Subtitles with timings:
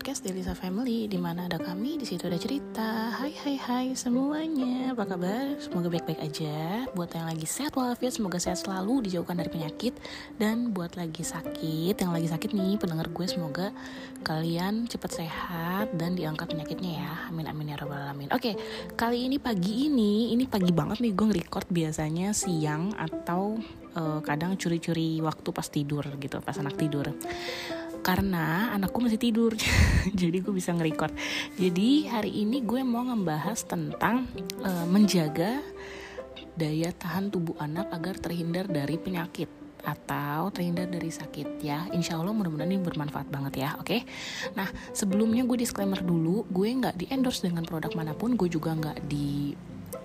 [0.00, 3.12] podcast Delisa Family di mana ada kami di situ ada cerita.
[3.20, 5.60] Hai hai hai semuanya, apa kabar?
[5.60, 6.88] Semoga baik-baik aja.
[6.96, 9.92] Buat yang lagi sehat walafiat, semoga sehat selalu dijauhkan dari penyakit.
[10.40, 13.76] Dan buat lagi sakit, yang lagi sakit nih pendengar gue semoga
[14.24, 17.12] kalian cepat sehat dan diangkat penyakitnya ya.
[17.28, 18.32] Amin amin ya robbal alamin.
[18.32, 18.56] Oke,
[18.96, 23.60] kali ini pagi ini, ini pagi banget nih gue nge-record biasanya siang atau
[24.00, 27.12] uh, kadang curi-curi waktu pas tidur gitu, pas anak tidur
[28.00, 29.52] karena anakku masih tidur.
[30.20, 31.12] Jadi gue bisa nge-record.
[31.60, 34.26] Jadi hari ini gue mau ngebahas tentang
[34.64, 35.60] uh, menjaga
[36.56, 39.48] daya tahan tubuh anak agar terhindar dari penyakit
[39.80, 41.88] atau terhindar dari sakit ya.
[41.96, 43.70] Insya Allah mudah-mudahan ini bermanfaat banget ya.
[43.80, 43.84] Oke?
[43.84, 44.00] Okay?
[44.56, 48.36] Nah sebelumnya gue disclaimer dulu gue nggak di endorse dengan produk mana pun.
[48.36, 49.56] Gue juga nggak di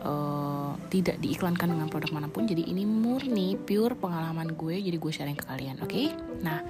[0.08, 2.48] uh, tidak diiklankan dengan produk mana pun.
[2.48, 4.80] Jadi ini murni pure pengalaman gue.
[4.80, 5.92] Jadi gue sharing ke kalian oke?
[5.92, 6.08] Okay?
[6.40, 6.64] Nah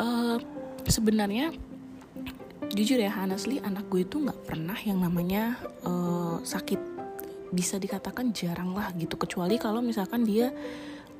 [0.00, 0.36] uh,
[0.88, 1.52] sebenarnya
[2.70, 6.80] jujur ya honestly anak gue itu nggak pernah yang namanya uh, sakit.
[7.50, 9.18] Bisa dikatakan jarang lah gitu.
[9.18, 10.54] Kecuali kalau misalkan dia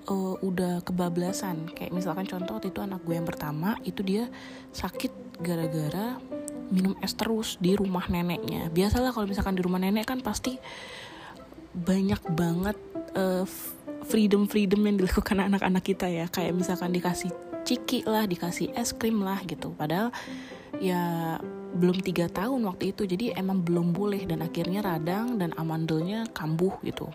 [0.08, 1.74] uh, udah kebablasan.
[1.74, 4.30] Kayak misalkan contoh waktu itu anak gue yang pertama itu dia
[4.70, 6.16] sakit gara-gara
[6.70, 8.70] minum es terus di rumah neneknya.
[8.70, 10.56] Biasalah kalau misalkan di rumah nenek kan pasti
[11.74, 12.78] banyak banget
[13.18, 13.42] uh,
[14.06, 16.30] freedom freedom yang dilakukan anak-anak kita ya.
[16.30, 19.72] Kayak misalkan dikasih ciki lah dikasih es krim lah gitu.
[19.74, 20.12] Padahal
[20.78, 21.36] ya
[21.70, 24.26] belum tiga tahun waktu itu jadi emang belum boleh.
[24.26, 27.08] Dan akhirnya radang dan amandelnya kambuh gitu.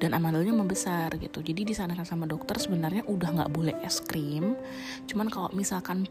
[0.00, 1.44] Dan amandelnya membesar gitu.
[1.44, 4.56] Jadi disarankan sama dokter sebenarnya udah nggak boleh es krim.
[5.04, 6.08] Cuman kalau misalkan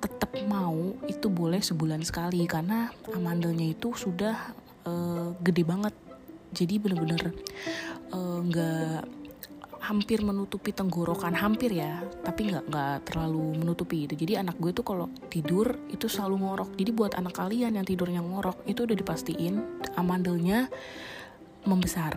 [0.00, 2.44] tetap mau itu boleh sebulan sekali.
[2.44, 4.52] Karena amandelnya itu sudah
[4.84, 5.94] uh, gede banget.
[6.50, 7.30] Jadi bener-bener
[8.10, 9.19] eh, nggak -bener, uh,
[9.90, 14.86] hampir menutupi tenggorokan hampir ya tapi nggak nggak terlalu menutupi itu jadi anak gue tuh
[14.86, 16.70] kalau tidur itu selalu ngorok.
[16.76, 19.54] Jadi buat anak kalian yang tidurnya ngorok itu udah dipastiin
[19.96, 20.68] amandelnya
[21.64, 22.14] membesar.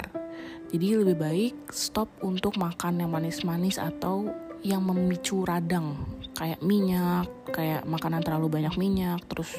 [0.74, 4.30] Jadi lebih baik stop untuk makan yang manis-manis atau
[4.64, 5.96] yang memicu radang
[6.34, 9.54] kayak minyak kayak makanan terlalu banyak minyak terus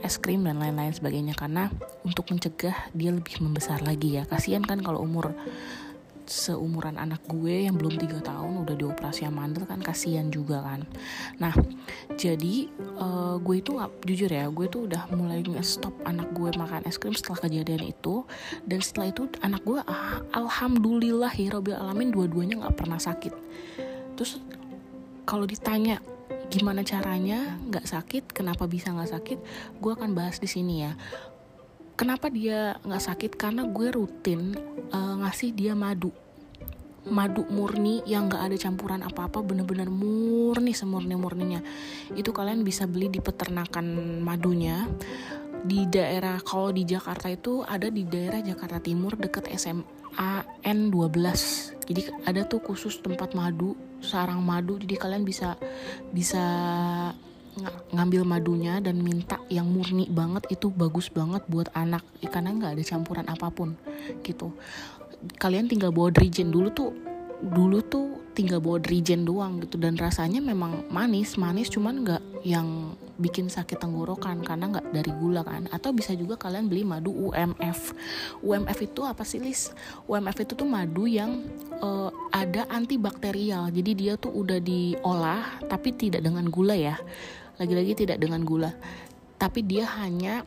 [0.00, 1.34] es krim dan lain-lain sebagainya.
[1.36, 1.68] Karena
[2.02, 4.26] untuk mencegah dia lebih membesar lagi ya.
[4.26, 5.36] Kasihan kan kalau umur
[6.24, 10.80] seumuran anak gue yang belum tiga tahun udah dioperasi amandel kan kasihan juga kan.
[11.40, 11.52] Nah
[12.16, 13.76] jadi uh, gue itu
[14.08, 18.24] jujur ya gue tuh udah mulai stop anak gue makan es krim setelah kejadian itu.
[18.64, 23.32] Dan setelah itu anak gue ah, alhamdulillah hirobil alamin dua-duanya nggak pernah sakit.
[24.16, 24.40] Terus
[25.24, 26.00] kalau ditanya
[26.52, 29.38] gimana caranya nggak sakit kenapa bisa nggak sakit
[29.80, 30.92] gue akan bahas di sini ya
[31.94, 33.32] kenapa dia nggak sakit?
[33.38, 34.54] Karena gue rutin
[34.92, 36.10] uh, ngasih dia madu.
[37.04, 41.60] Madu murni yang nggak ada campuran apa-apa bener-bener murni semurni murninya
[42.16, 44.88] itu kalian bisa beli di peternakan madunya.
[45.64, 52.08] Di daerah kalau di Jakarta itu ada di daerah Jakarta Timur deket SMA N12 jadi
[52.24, 54.80] ada tuh khusus tempat madu sarang madu.
[54.80, 55.56] Jadi kalian bisa
[56.12, 56.44] bisa
[57.94, 62.02] ngambil madunya dan minta yang murni banget itu bagus banget buat anak.
[62.26, 63.78] Karena nggak ada campuran apa pun
[64.26, 64.52] gitu.
[65.40, 66.90] Kalian tinggal bawa dirijen dulu tuh
[67.44, 69.78] dulu tuh tinggal bawa dirijen doang gitu.
[69.78, 75.46] Dan rasanya memang manis manis cuman nggak yang bikin sakit tenggorokan karena nggak dari gula
[75.46, 75.70] kan.
[75.70, 77.94] Atau bisa juga kalian beli madu UMF
[78.42, 79.70] UMF itu apa sih Lis?
[80.10, 81.46] UMF itu tuh madu yang
[81.78, 83.70] uh, ada antibakterial.
[83.70, 86.98] Jadi dia tuh udah diolah tapi tidak dengan gula ya
[87.58, 88.72] lagi-lagi tidak dengan gula.
[89.38, 90.46] Tapi dia hanya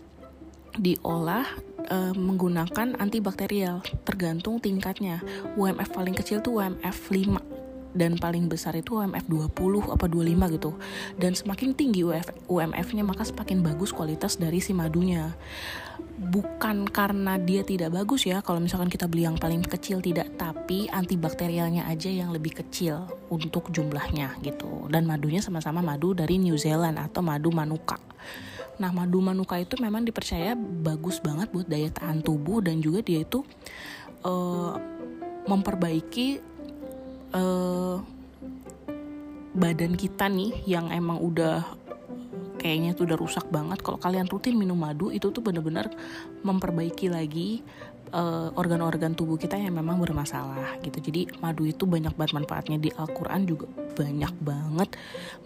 [0.77, 1.45] diolah
[1.85, 5.21] e, menggunakan antibakterial tergantung tingkatnya.
[5.57, 7.66] UMF paling kecil tuh UMF 5
[7.97, 10.71] dan paling besar itu UMF 20 apa 25 gitu.
[11.17, 12.05] Dan semakin tinggi
[12.45, 15.33] UMF-nya maka semakin bagus kualitas dari si madunya.
[16.17, 20.89] Bukan karena dia tidak bagus ya kalau misalkan kita beli yang paling kecil tidak tapi
[20.89, 24.85] antibakterialnya aja yang lebih kecil untuk jumlahnya gitu.
[24.93, 27.97] Dan madunya sama-sama madu dari New Zealand atau madu manuka.
[28.77, 33.25] Nah, madu manuka itu memang dipercaya bagus banget buat daya tahan tubuh dan juga dia
[33.25, 33.41] itu
[34.21, 34.77] uh,
[35.49, 36.46] memperbaiki
[37.33, 37.99] uh,
[39.57, 41.65] badan kita nih yang emang udah
[42.61, 43.79] kayaknya tuh udah rusak banget.
[43.81, 45.87] Kalau kalian rutin minum madu itu tuh bener-bener
[46.41, 47.61] memperbaiki lagi
[48.11, 50.97] eh, organ-organ tubuh kita yang memang bermasalah gitu.
[50.99, 52.77] Jadi madu itu banyak banget manfaatnya.
[52.81, 54.89] Di Al-Quran juga banyak banget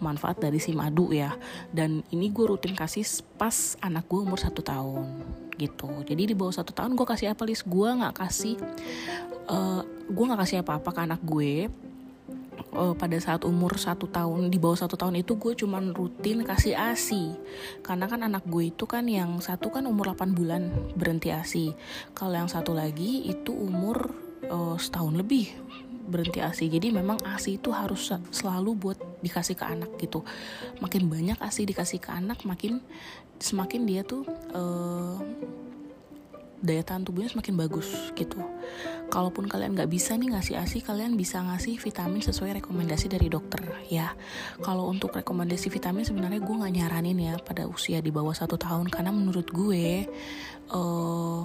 [0.00, 1.36] manfaat dari si madu ya.
[1.70, 3.04] Dan ini gue rutin kasih
[3.36, 5.06] pas anak gue umur satu tahun
[5.60, 5.88] gitu.
[6.08, 8.56] Jadi di bawah satu tahun gue kasih apa list gue nggak kasih
[9.48, 9.80] uh,
[10.10, 11.70] gue nggak kasih apa-apa ke anak gue.
[12.72, 16.72] Uh, pada saat umur satu tahun di bawah satu tahun itu gue cuman rutin kasih
[16.72, 17.36] asi
[17.84, 21.76] karena kan anak gue itu kan yang satu kan umur 8 bulan berhenti asi
[22.16, 24.16] kalau yang satu lagi itu umur
[24.48, 25.52] uh, setahun lebih
[26.08, 30.24] berhenti asi jadi memang asi itu harus selalu buat dikasih ke anak gitu.
[30.80, 32.80] Makin banyak asi dikasih ke anak makin
[33.42, 34.22] semakin dia tuh
[34.54, 35.18] uh,
[36.62, 38.38] daya tahan tubuhnya semakin bagus gitu.
[39.10, 43.60] Kalaupun kalian nggak bisa nih ngasih ASI, kalian bisa ngasih vitamin sesuai rekomendasi dari dokter
[43.90, 44.14] ya.
[44.62, 48.88] Kalau untuk rekomendasi vitamin sebenarnya gue nggak nyaranin ya pada usia di bawah satu tahun
[48.88, 50.06] karena menurut gue
[50.70, 51.42] uh,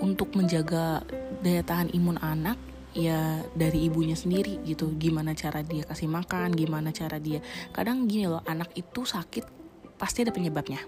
[0.00, 1.04] untuk menjaga
[1.44, 2.56] daya tahan imun anak
[2.90, 7.38] ya dari ibunya sendiri gitu gimana cara dia kasih makan gimana cara dia
[7.70, 9.46] kadang gini loh anak itu sakit
[9.94, 10.82] pasti ada penyebabnya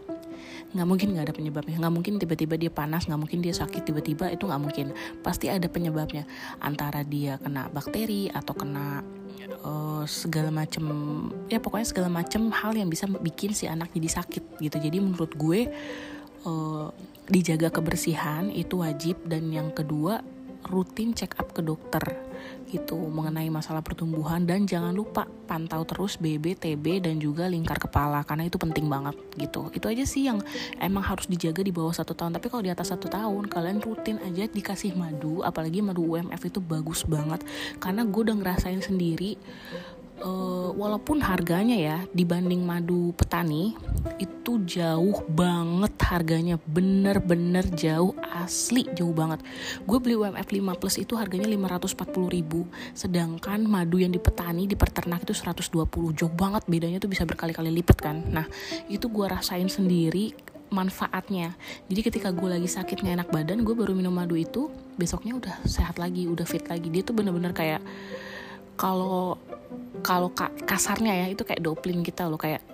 [0.73, 1.77] nggak mungkin nggak ada penyebabnya.
[1.79, 4.87] Nggak mungkin tiba-tiba dia panas nggak mungkin dia sakit tiba-tiba itu nggak mungkin.
[5.21, 6.25] Pasti ada penyebabnya.
[6.63, 9.05] Antara dia kena bakteri atau kena
[9.63, 10.85] uh, segala macam
[11.51, 14.77] ya pokoknya segala macam hal yang bisa bikin si anak jadi sakit gitu.
[14.79, 15.71] Jadi menurut gue
[16.49, 16.89] uh,
[17.29, 19.21] dijaga kebersihan itu wajib.
[19.29, 20.23] Dan yang kedua
[20.71, 22.32] rutin check up ke dokter
[22.73, 28.25] gitu mengenai masalah pertumbuhan dan jangan lupa pantau terus BB, TB dan juga lingkar kepala
[28.25, 29.69] karena itu penting banget gitu.
[29.77, 30.41] Itu aja sih yang
[30.81, 32.33] emang harus dijaga di bawah satu tahun.
[32.41, 36.65] Tapi kalau di atas satu tahun kalian rutin aja dikasih madu, apalagi madu UMF itu
[36.65, 37.45] bagus banget
[37.77, 39.37] karena gue udah ngerasain sendiri
[40.23, 43.75] uh, walaupun harganya ya dibanding madu petani
[44.17, 46.57] itu jauh banget harganya.
[46.63, 49.43] Bener-bener jauh asli jauh banget.
[49.85, 52.67] Gue beli UMF 5 plus itu harganya 540 ribu.
[52.95, 57.71] Sedangkan madu yang di petani di peternak itu 120 jauh banget bedanya tuh bisa berkali-kali
[57.83, 58.17] lipat kan.
[58.31, 58.47] Nah
[58.87, 60.35] itu gue rasain sendiri
[60.73, 61.53] manfaatnya.
[61.93, 65.55] Jadi ketika gue lagi sakit nggak enak badan gue baru minum madu itu besoknya udah
[65.69, 66.89] sehat lagi udah fit lagi.
[66.89, 67.85] Dia tuh bener-bener kayak
[68.77, 69.39] kalau
[70.03, 70.35] kalau
[70.67, 72.65] kasarnya ya itu kayak doplin kita loh kayak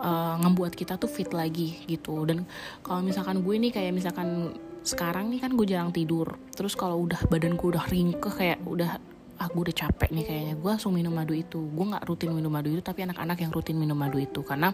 [0.00, 2.26] uh, ngebuat kita tuh fit lagi gitu.
[2.28, 2.44] Dan
[2.84, 4.52] kalau misalkan gue nih kayak misalkan
[4.86, 6.36] sekarang nih kan gue jarang tidur.
[6.54, 9.00] Terus kalau udah badan gue udah ringkeh kayak udah
[9.36, 10.54] ah gue udah capek nih kayaknya.
[10.56, 11.60] Gue langsung minum madu itu.
[11.60, 14.40] Gue nggak rutin minum madu itu tapi anak-anak yang rutin minum madu itu.
[14.40, 14.72] Karena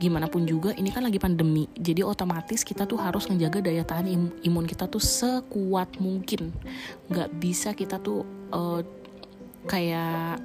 [0.00, 1.68] gimana pun juga ini kan lagi pandemi.
[1.76, 6.52] Jadi otomatis kita tuh harus menjaga daya tahan im imun kita tuh sekuat mungkin.
[7.12, 8.80] Nggak bisa kita tuh uh,
[9.66, 10.42] kayak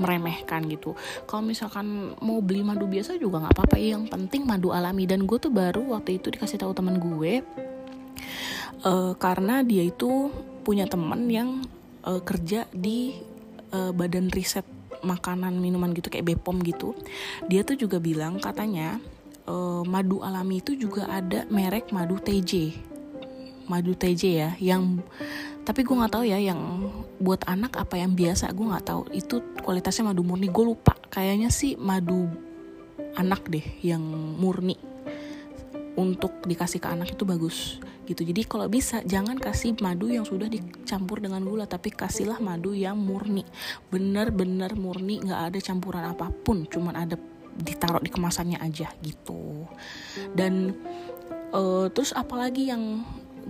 [0.00, 0.96] meremehkan gitu.
[1.28, 5.04] Kalau misalkan mau beli madu biasa juga nggak apa-apa yang penting madu alami.
[5.04, 7.44] Dan gue tuh baru waktu itu dikasih tahu teman gue
[8.84, 10.32] uh, karena dia itu
[10.64, 11.60] punya teman yang
[12.08, 13.16] uh, kerja di
[13.76, 14.64] uh, badan riset
[15.00, 16.96] makanan minuman gitu kayak Bepom gitu.
[17.48, 19.00] Dia tuh juga bilang katanya
[19.48, 22.88] uh, madu alami itu juga ada merek madu TJ
[23.70, 24.98] madu TJ ya yang
[25.60, 26.60] tapi gue nggak tahu ya yang
[27.20, 29.02] buat anak apa yang biasa gue nggak tahu.
[29.12, 30.96] Itu kualitasnya madu murni gue lupa.
[31.12, 32.30] Kayaknya sih madu
[33.16, 34.02] anak deh yang
[34.38, 34.78] murni
[35.98, 37.76] untuk dikasih ke anak itu bagus
[38.08, 38.26] gitu.
[38.26, 42.98] Jadi kalau bisa jangan kasih madu yang sudah dicampur dengan gula tapi kasihlah madu yang
[42.98, 43.46] murni.
[43.92, 47.16] Bener-bener murni nggak ada campuran apa pun cuman ada
[47.60, 49.68] ditaruh di kemasannya aja gitu.
[50.34, 50.74] Dan
[51.52, 53.04] uh, terus apalagi yang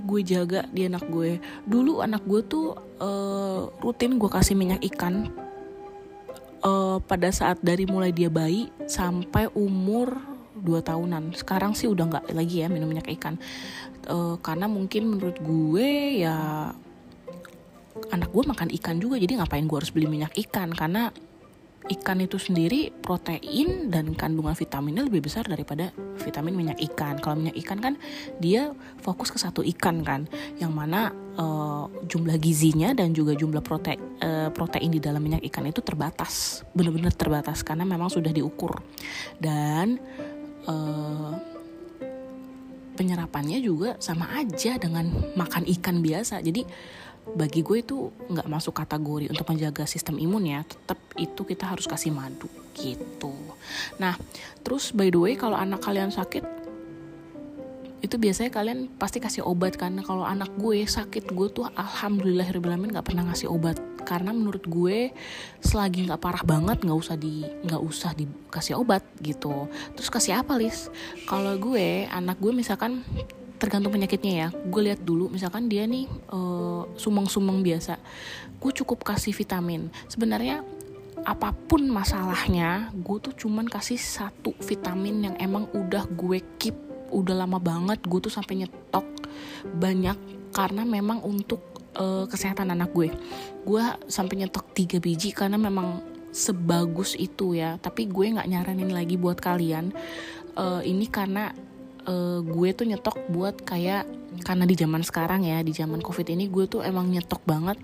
[0.05, 1.38] gue jaga di anak gue.
[1.64, 5.30] Dulu anak gue tuh uh, rutin gue kasih minyak ikan.
[6.61, 10.12] Uh, pada saat dari mulai dia bayi sampai umur
[10.61, 11.33] 2 tahunan.
[11.33, 13.40] Sekarang sih udah nggak lagi ya minum minyak ikan.
[14.04, 16.69] Uh, karena mungkin menurut gue ya
[18.12, 20.73] anak gue makan ikan juga jadi ngapain gue harus beli minyak ikan?
[20.73, 21.09] Karena
[21.88, 25.88] ikan itu sendiri protein dan kandungan vitaminnya lebih besar daripada
[26.20, 27.16] vitamin minyak ikan.
[27.16, 27.94] Kalau minyak ikan kan
[28.37, 30.28] dia fokus ke satu ikan kan,
[30.60, 31.08] yang mana
[31.40, 36.62] uh, jumlah gizinya dan juga jumlah prote uh, protein di dalam minyak ikan itu terbatas,
[36.76, 38.76] benar-benar terbatas karena memang sudah diukur
[39.40, 39.96] dan
[40.68, 41.32] uh,
[43.00, 46.44] penyerapannya juga sama aja dengan makan ikan biasa.
[46.44, 46.68] Jadi
[47.34, 50.60] bagi gue itu nggak masuk kategori untuk menjaga sistem imun ya.
[50.66, 53.34] Tetap itu kita harus kasih madu gitu.
[53.99, 54.16] Nah
[54.62, 56.60] terus by the way kalau anak kalian sakit
[58.00, 59.92] itu biasanya kalian pasti kasih obat kan.
[60.00, 63.76] Kalau anak gue sakit gue tuh alhamdulillah nggak pernah ngasih obat.
[64.00, 65.12] Karena menurut gue
[65.60, 69.68] selagi nggak parah banget nggak usah di nggak usah dikasih obat gitu.
[69.94, 70.88] Terus kasih apa lis?
[71.28, 73.04] Kalau gue anak gue misalkan
[73.61, 74.49] tergantung penyakitnya ya.
[74.50, 78.00] Gue lihat dulu misalkan dia nih uh, sumeng-sumeng biasa
[78.61, 79.93] gue cukup kasih vitamin.
[80.09, 80.64] Sebenarnya
[81.21, 86.76] apa pun masalahnya gue tuh cuman kasih satu vitamin yang emang udah gue keep
[87.12, 89.05] udah lama banget gue tuh sampai nyetok
[89.76, 90.17] banyak
[90.57, 91.61] karena memang untuk
[92.00, 93.12] uh, kesehatan anak gue.
[93.62, 96.00] Gue sampai nyetok tiga biji karena memang
[96.31, 97.76] sebagus itu ya.
[97.76, 99.93] Tapi gue nggak nyaranin lagi buat kalian
[100.57, 101.52] uh, ini karena
[102.07, 104.07] uh, gue tuh nyetok buat kayak
[104.47, 107.76] karena di zaman sekarang ya di zaman covid ini gue tuh emang nyetok banget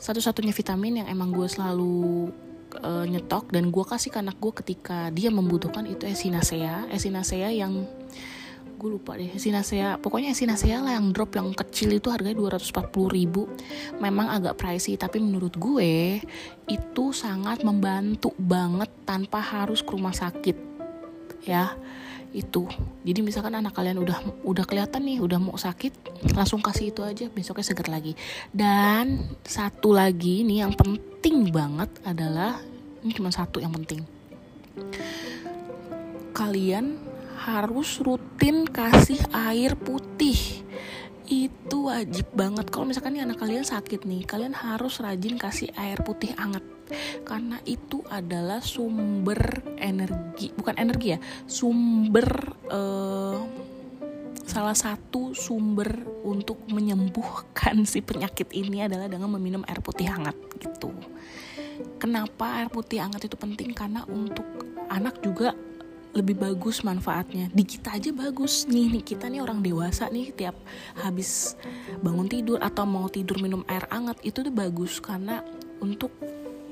[0.00, 2.30] satu-satunya vitamin yang emang gue selalu
[2.82, 7.86] uh, nyetok dan gue kasih ke anak gue ketika dia membutuhkan itu esinacea esinacea yang
[8.74, 13.48] gue lupa deh esinacea pokoknya esinacea lah yang drop yang kecil itu harganya 240 ribu.
[13.96, 16.20] Memang agak pricey tapi menurut gue
[16.68, 20.56] itu sangat membantu banget tanpa harus ke rumah sakit
[21.48, 21.76] ya
[22.34, 22.66] itu.
[23.06, 25.94] Jadi misalkan anak kalian udah udah kelihatan nih udah mau sakit
[26.34, 28.12] langsung kasih itu aja besoknya seger lagi.
[28.50, 32.58] Dan satu lagi nih yang penting banget adalah
[33.06, 34.02] ini cuma satu yang penting.
[36.34, 36.98] Kalian
[37.38, 40.66] harus rutin kasih air putih.
[41.24, 42.68] Itu wajib banget.
[42.68, 46.73] Kalau misalkan nih anak kalian sakit nih kalian harus rajin kasih air putih hangat
[47.24, 52.28] karena itu adalah sumber energi bukan energi ya sumber
[52.68, 53.40] uh,
[54.44, 60.92] salah satu sumber untuk menyembuhkan si penyakit ini adalah dengan meminum air putih hangat gitu.
[61.98, 63.72] Kenapa air putih hangat itu penting?
[63.74, 64.46] Karena untuk
[64.92, 65.56] anak juga
[66.14, 67.50] lebih bagus manfaatnya.
[67.50, 68.70] Di kita aja bagus.
[68.70, 70.54] Nih nih kita nih orang dewasa nih tiap
[71.02, 71.58] habis
[71.98, 75.02] bangun tidur atau mau tidur minum air hangat itu tuh bagus.
[75.02, 75.42] Karena
[75.82, 76.14] untuk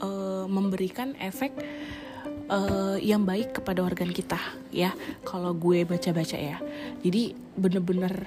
[0.03, 1.55] uh, memberikan efek
[2.51, 4.39] uh, yang baik kepada organ kita
[4.75, 4.93] ya
[5.25, 6.59] kalau gue baca-baca ya.
[7.01, 8.27] Jadi bener-bener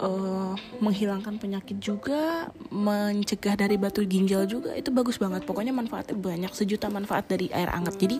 [0.00, 5.42] uh, menghilangkan penyakit juga mencegah dari batu ginjal juga itu bagus banget.
[5.44, 7.96] Pokoknya manfaatnya banyak sejuta manfaat dari air hangat.
[7.96, 8.16] Jadi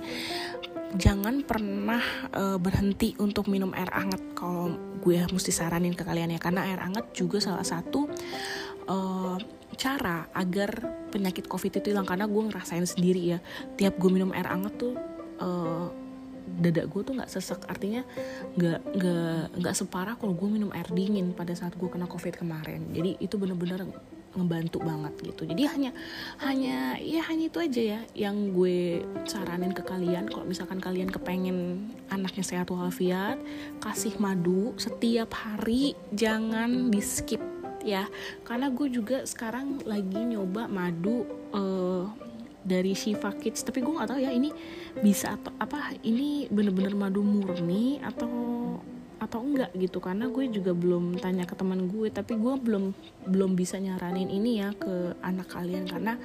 [0.97, 4.23] jangan pernah uh, berhenti untuk minum air hangat.
[4.33, 4.73] Kalau
[5.03, 8.09] gue mesti saranin ke kalian ya karena air hangat juga salah satu
[8.89, 9.37] uh,
[9.77, 10.71] cara agar
[11.13, 13.39] penyakit covid itu hilang karena gue ngerasain sendiri ya.
[13.77, 14.97] Tiap gue minum air hangat tuh
[15.41, 15.89] uh,
[16.47, 17.61] dada gue tuh nggak sesek.
[17.69, 18.03] Artinya
[18.57, 22.89] nggak nggak nggak separah kalau gue minum air dingin pada saat gue kena covid kemarin.
[22.91, 23.85] Jadi itu bener-bener
[24.37, 25.43] ngebantu banget gitu.
[25.49, 25.91] Jadi hanya
[26.45, 30.29] hanya ya hanya itu aja ya yang gue saranin ke kalian.
[30.29, 33.41] Kalau misalkan kalian kepengen anaknya sehat walafiat
[33.81, 37.56] kasih madu setiap hari jangan di skip
[37.87, 38.11] ya
[38.43, 41.23] karena gue juga sekarang lagi nyoba madu
[41.55, 42.11] uh,
[42.67, 43.63] dari Shiva Kids.
[43.63, 44.51] Tapi gue nggak tahu ya ini
[44.99, 48.29] bisa atau apa ini bener-bener madu murni atau
[49.23, 50.03] atau enggak gitu.
[50.03, 52.91] Karena gue juga belum tanya ke teman gue tapi gue belum
[53.31, 55.87] belum bisa nyaranin ini ya ke anak kalian.
[55.87, 56.19] Karena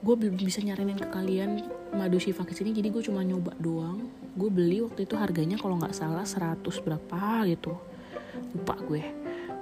[0.00, 4.08] gue belum bisa nyaranin ke kalian madu Shiva Kids ini jadi gue cuma nyoba doang.
[4.32, 7.76] Gue beli waktu itu harganya kalau nggak salah 100 berapa gitu.
[8.56, 9.19] Lupa gue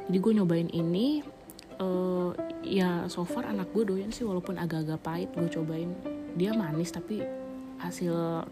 [0.08, 1.20] jadi gue nyobain ini
[1.84, 2.32] uh,
[2.64, 5.92] ya so far anak gue doyan sih walaupun agak-agak pahit gue cobain.
[6.32, 7.20] Dia manis tapi
[7.78, 8.44] hasil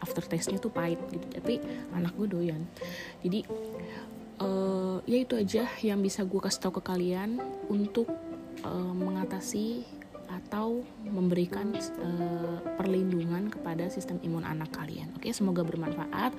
[0.00, 1.26] after taste-nya tuh pahit gitu.
[1.36, 1.60] Tapi
[1.92, 2.64] anak gue doyan.
[3.20, 3.44] Jadi
[4.40, 7.36] uh, ya itu aja yang bisa gue kasih tau ke kalian
[7.68, 8.08] untuk
[8.64, 9.84] uh, mengatasi
[10.32, 15.12] atau memberikan uh, perlindungan kepada sistem imun anak kalian.
[15.18, 16.32] Oke, semoga bermanfaat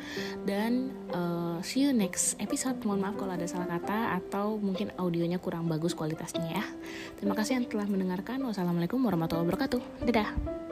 [0.49, 2.79] dan uh, see you next episode.
[2.81, 6.65] Mohon maaf kalau ada salah kata atau mungkin audionya kurang bagus kualitasnya ya.
[7.21, 8.41] Terima kasih yang telah mendengarkan.
[8.41, 9.81] Wassalamualaikum warahmatullahi wabarakatuh.
[10.09, 10.62] Dadah.